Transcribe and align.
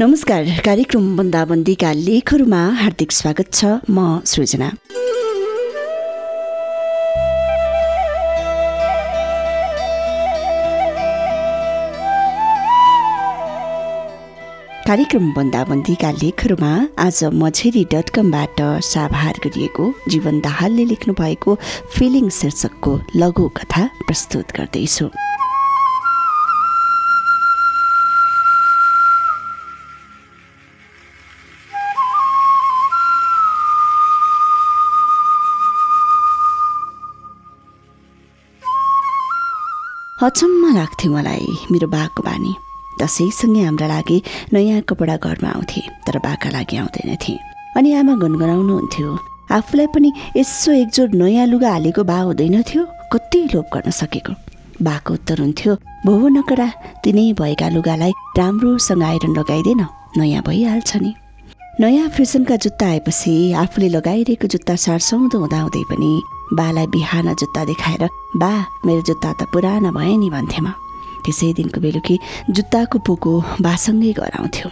नमस्कार 0.00 0.44
कार्यक्रम 0.64 1.16
बन्दाबन्दीका 1.16 1.90
लेखहरूमा 1.92 2.60
हार्दिक 2.74 3.10
स्वागत 3.12 3.48
छ 3.54 3.64
म 3.90 4.04
सृजना। 4.24 4.68
कार्यक्रम 14.86 15.32
बन्दाबन्दीका 15.34 16.10
लेखहरूमा 16.22 16.72
आज 16.98 17.22
मछेरी 17.42 17.84
डट 17.92 18.10
कमबाट 18.16 18.60
साभार 18.88 19.40
गरिएको 19.44 19.92
जीवन 20.08 20.40
दाहालले 20.40 20.84
लेख्नु 20.92 21.14
भएको 21.20 21.58
फिलिङ 21.96 22.30
शीर्षकको 22.40 23.00
लघु 23.16 23.48
कथा 23.58 23.84
प्रस्तुत 24.06 24.56
गर्दैछु। 24.58 25.10
अचम्म 40.22 40.72
लाग्थ्यो 40.76 41.10
मलाई 41.12 41.46
मेरो 41.72 41.86
बाको 41.88 42.22
बानी। 42.22 42.52
दसैँसँगै 43.00 43.62
हाम्रा 43.64 43.86
लागि 43.88 44.16
नयाँ 44.52 44.80
कपडा 44.84 45.16
घरमा 45.16 45.48
आउँथे 45.48 45.80
तर 46.04 46.18
बाका 46.20 46.50
लागि 46.52 46.76
आउँदैनथे। 46.76 47.32
अनि 47.76 47.92
आमा 47.96 48.14
गुनगुनाउनुहुन्थ्यो 48.20 49.08
आफूलाई 49.56 49.86
पनि 49.96 50.12
यसो 50.36 50.72
एकजोड 50.72 51.14
नयाँ 51.16 51.46
लुगा 51.48 51.70
हालेको 51.72 52.04
बा 52.04 52.18
हुँदैनथ्यो 52.20 52.82
कति 53.12 53.40
लोभ 53.54 53.66
गर्न 53.72 53.90
सकेको? 53.90 54.32
बाको 54.84 55.14
उत्तर 55.14 55.40
हुन्थ्यो 55.40 55.72
भोभो 56.04 56.28
नकरा 56.36 56.68
तिनै 57.00 57.24
भएका 57.40 57.68
लुगालाई 57.72 58.12
राम्रोसँग 58.38 59.02
आइरन 59.02 59.32
लगाइदिएन 59.40 59.82
नयाँ 60.20 60.42
भइहाल्छ 60.44 60.96
नि। 61.00 61.14
नयाँ 61.80 62.08
फेसनका 62.12 62.56
जुत्ता 62.60 62.86
आएपछि 62.92 63.32
आफूले 63.56 63.88
लगाइरहेको 63.96 64.46
जुत्ता 64.52 64.76
सारसौँदो 64.84 65.38
हुँदाहुँदै 65.38 65.82
पनि 65.88 66.12
बालाई 66.52 66.86
बिहान 66.86 67.34
जुत्ता 67.34 67.64
देखाएर 67.64 68.08
बा 68.36 68.52
मेरो 68.86 69.02
जुत्ता 69.08 69.32
त 69.32 69.42
पुराना 69.52 69.90
भए 69.90 70.16
नि 70.16 70.30
भन्थेँ 70.30 70.62
म 70.64 70.74
त्यसै 71.24 71.52
दिनको 71.52 71.80
बेलुकी 71.80 72.16
जुत्ताको 72.50 72.98
पोको 73.06 73.32
बासँगै 73.62 74.12
गराउँथ्यो। 74.18 74.68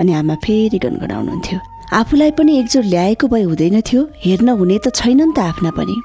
अनि 0.00 0.12
आमा 0.12 0.34
फेरि 0.44 0.78
गनगनाउनुहुन्थ्यो। 0.78 1.58
आफूलाई 1.92 2.30
पनि 2.38 2.58
एकजोड 2.58 2.84
ल्याएको 2.84 3.26
भए 3.28 3.42
हुँदैन 3.42 3.80
थियो। 3.82 4.02
हेर्न 4.24 4.48
हुने 4.48 4.78
त 4.78 4.94
छैन 4.94 5.20
नि 5.20 5.32
त 5.36 5.38
आफ्ना 5.50 5.70
पनि। 5.76 5.96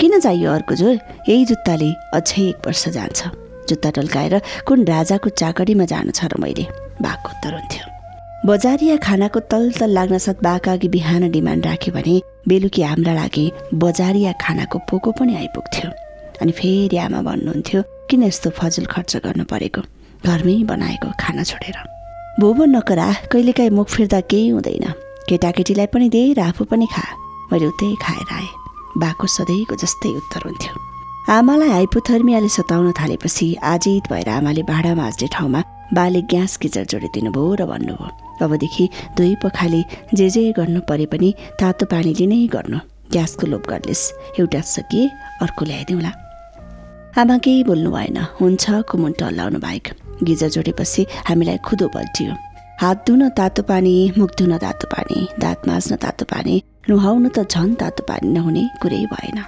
किन 0.00 0.20
चाहियो 0.20 0.50
अर्को 0.52 0.74
जोर? 0.76 0.94
यही 1.28 1.44
जुत्ताले 1.50 1.90
अझै 2.14 2.42
एक 2.48 2.66
वर्ष 2.66 2.88
जान्छ। 2.96 3.18
जुत्ता 3.68 3.90
टल्काएर 3.90 4.34
कुन 4.68 4.84
राजाको 4.84 5.28
चाकडीमा 5.40 5.84
जानु 5.84 6.12
छ 6.12 6.30
र 6.30 6.36
मैले? 6.38 6.64
बाको 7.02 7.28
उत्तर 7.32 7.54
हुन्थ्यो। 7.58 7.89
बजारिया 8.46 8.96
खानाको 8.96 9.40
तल 9.52 9.70
तल 9.72 9.90
लाग्न 9.90 10.18
साथ 10.18 10.34
बाका 10.42 10.72
अघि 10.72 10.88
बिहान 10.88 11.30
डिमान्ड 11.30 11.66
राख्यो 11.66 11.92
भने 11.94 12.14
बेलुकी 12.48 12.82
हाम्रा 12.82 13.14
लागि 13.14 13.44
बजारिया 13.76 14.32
खानाको 14.40 14.78
पोको 14.90 15.10
पनि 15.12 15.34
आइपुग्थ्यो। 15.36 15.90
अनि 16.40 16.52
फेरि 16.52 16.96
आमा 16.96 17.20
भन्नुहुन्थ्यो 17.22 17.82
किन 18.10 18.22
यस्तो 18.22 18.50
फजुल 18.56 18.86
खर्च 18.88 19.16
गर्नु 19.24 19.44
परेको? 19.44 19.80
घरमै 20.24 20.56
बनाएको 20.72 21.08
खाना 21.20 21.42
छोडेर। 21.44 21.76
भोबो 22.40 22.64
नकरा 22.64 23.08
कहिलेकाहीँ 23.28 23.70
मुख 23.76 23.88
फिर्दा 23.92 24.20
केही 24.32 24.48
हुँदैन। 24.48 24.86
केटाकेटीलाई 25.28 25.86
पनि 25.92 26.08
दे 26.08 26.22
र 26.32 26.40
आफू 26.40 26.64
पनि 26.64 26.86
खा। 26.88 27.04
मैले 27.52 27.66
उतै 27.66 27.92
खाएर 28.04 28.32
आएँ। 28.40 28.48
बाको 29.04 29.26
सधैँको 29.36 29.76
जस्तै 29.84 30.14
उत्तर 30.16 30.48
हुन्थ्यो। 30.48 30.72
आमालाई 31.28 31.68
हाइपोथर्मियाले 31.76 32.48
सताउन 32.56 32.92
थालेपछि 32.96 33.46
आजित 33.72 34.08
भएर 34.12 34.28
आमाले 34.32 34.62
भाँडा 34.64 34.94
माझ्ने 34.96 35.28
ठाउँमा 35.28 35.62
बाले 35.94 36.20
ग्यास 36.32 36.56
किचर 36.62 36.84
जोडिदिनु 36.92 37.30
भयो 37.36 37.54
र 37.60 37.66
भन्नुभयो 37.66 38.44
अबदेखि 38.44 38.84
दुई 39.16 39.34
पखाली 39.42 39.82
जे 40.14 40.28
जे 40.30 40.42
गर्नु 40.58 40.80
परे 40.88 41.06
पनि 41.12 41.28
तातो 41.60 41.86
पानीले 41.92 42.26
नै 42.26 42.46
गर्नु। 42.54 42.78
ग्यासको 43.12 43.46
लोभ 43.46 43.64
गर्लिस् 43.70 44.04
एउटा 44.40 44.60
सकिए 44.74 45.10
अर्को 45.42 45.64
ल्याइदिउँला 45.66 46.12
आमा 47.20 47.36
केही 47.44 47.64
बोल्नु 47.68 47.90
भएन। 47.90 48.18
हुन्छ 48.38 48.64
कुमुन्टो 48.90 49.24
हल्लाउनु 49.26 49.58
बाहेक। 49.58 49.86
गिजर 50.22 50.48
जोडेपछि 50.54 51.02
हामीलाई 51.28 51.58
खुदो 51.66 51.86
पल्टियो 51.90 52.32
हात 52.80 52.96
धुन 53.06 53.28
तातो 53.38 53.62
पानी 53.66 53.94
मुख 54.18 54.30
धुन 54.38 54.56
तातो 54.62 54.86
पानी 54.94 55.18
दाँत 55.42 55.68
माझ्न 55.68 55.96
तातो 56.04 56.24
पानी 56.32 56.54
नुहाउनु 56.88 57.28
त 57.36 57.44
झन् 57.50 57.74
तातो 57.82 58.02
पानी 58.08 58.28
नहुने 58.30 58.64
कुरै 58.82 59.04
भएन। 59.12 59.38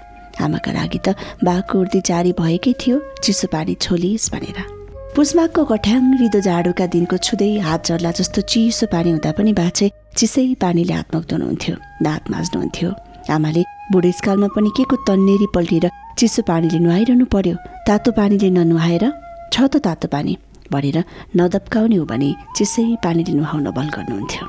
आमाका 0.42 0.72
लागि 0.72 1.00
त 1.06 1.14
बाघको 1.44 1.78
उर्दी 1.80 2.00
जारी 2.03 2.32
भएकै 2.34 2.72
थियो 2.82 2.97
चिसो 3.22 3.47
पानी 3.54 3.74
छोलिस् 3.78 4.30
भनेर। 4.34 4.72
पुष्माको 5.17 5.62
कठ्याङ 5.71 6.05
रिदो 6.21 6.41
जाडोका 6.45 6.84
दिनको 6.93 7.17
छुँदै 7.27 7.49
हात 7.61 7.81
झर्ला 7.89 8.11
जस्तो 8.19 8.41
चिसो 8.50 8.87
पानी 8.93 9.11
हुँदा 9.12 9.31
पनि 9.37 9.53
बाछे 9.59 9.87
चिसै 10.19 10.45
पानीले 10.62 10.95
हात 10.97 11.17
धुनुहुन्थ्यो 11.31 11.75
दाँत 12.06 12.31
माझ्नुहुन्थ्यो। 12.33 12.89
आमाले 13.37 13.62
बुढेसकालमा 13.93 14.49
पनि 14.56 14.71
के 14.77 14.84
को 14.89 14.97
तन्नेरी 15.09 15.47
पल्टिएर 15.53 15.87
चिसो 16.19 16.43
पानीले 16.49 16.78
नुहाइरहनु 16.84 17.27
पर्यो 17.28 17.56
तातो 17.89 18.11
पानीले 18.19 18.49
ननुहाएर? 18.56 19.05
छ 19.53 19.56
त 19.69 19.84
तातो 19.84 20.09
पानी 20.09 20.33
भनेर 20.72 20.99
नदप्काउने 21.37 21.97
हो 22.01 22.05
भने 22.09 22.31
चिसै 22.56 22.89
पानीले 23.05 23.33
नुहाउन 23.37 23.69
बल 23.77 23.89
गर्नुहुन्थ्यो। 23.97 24.45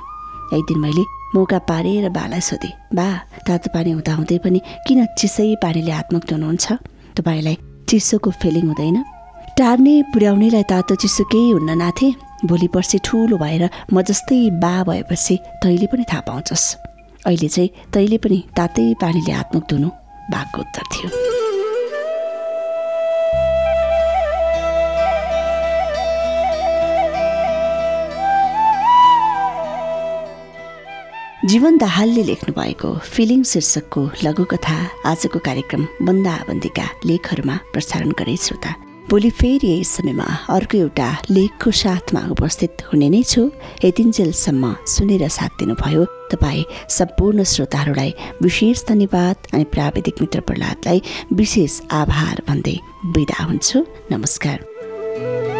एक 0.56 0.64
दिन 0.64 0.80
मैले 0.80 1.04
मौका 1.36 1.60
पारेर 1.72 2.08
बालाई 2.16 2.42
सोधेँ 2.50 2.74
बा 2.96 3.08
तातो 3.48 3.68
पानी 3.76 3.92
हुँदाहुँदै 4.00 4.38
पनि 4.40 4.60
किन 4.88 5.00
चिसै 5.20 5.50
पानीले 5.60 5.92
हातमुख 5.92 6.24
धुनुहुन्छ? 6.32 6.66
तपाईँलाई 7.20 7.56
चिसोको 7.90 8.32
फिलिङ 8.42 8.66
हुँदैन? 8.72 8.98
टार्ने 9.58 10.02
पुर्याउनेलाई 10.10 10.64
तातो 10.66 10.96
चिसो 10.96 11.24
केही 11.30 11.50
हुन्न 11.52 11.78
नाथे। 11.78 12.10
भोलि 12.50 12.68
पर्सि 12.74 12.98
ठुलो 13.06 13.38
भएर 13.38 13.64
म 13.94 14.02
जस्तै 14.02 14.38
बा 14.58 14.74
भएपछि 14.84 15.36
तैँले 15.62 15.88
पनि 15.94 16.04
थाहा 16.10 16.22
पाउँछस्। 16.28 16.66
अहिले 17.30 17.48
चाहिँ 17.48 17.70
तैँले 17.94 18.18
पनि 18.18 18.40
तातै 18.58 18.86
पानीले 19.02 19.32
हातमुख 19.32 19.64
धुनु 19.70 19.90
बाघको 20.34 20.62
उत्तर 20.62 20.86
थियो। 20.94 21.10
जीवन 31.46 31.78
दाहालले 31.78 32.24
लेख्नु 32.24 32.54
भएको 32.58 32.90
फिलिङ 33.06 33.44
शीर्षकको 33.44 34.02
लघुकथा 34.24 34.78
आजको 35.06 35.40
कार्यक्रम 35.46 35.88
बन्दाबन्दीका 36.02 36.88
लेखहरूमा 37.06 37.56
प्रसारण 37.74 38.12
गरे 38.20 38.36
श्रोता। 38.38 38.74
भोलि 39.14 39.30
फेरि 39.30 39.68
यही 39.68 39.84
समयमा 39.86 40.26
अर्को 40.50 40.78
एउटा 40.78 41.10
लेखको 41.32 41.72
साथमा 41.72 42.22
उपस्थित 42.34 42.82
हुने 42.90 43.10
नै 43.10 43.22
छु। 43.24 43.42
यतिन्जेलसम्म 43.86 44.74
सुनेर 44.90 45.28
साथ 45.30 45.54
दिनुभयो। 45.60 46.06
तपाईँ 46.34 46.64
सम्पूर्ण 46.90 47.44
श्रोताहरूलाई 47.44 48.14
विशेष 48.42 48.84
धन्यवाद 48.90 49.54
अनि 49.54 49.64
प्राविधिक 49.70 50.22
मित्र 50.22 50.40
प्रहलादलाई 50.50 51.02
विशेष 51.34 51.80
आभार 52.02 52.42
भन्दै 52.50 52.78
बिदा 53.14 53.44
हुन्छु। 53.44 53.86
नमस्कार। 54.12 55.53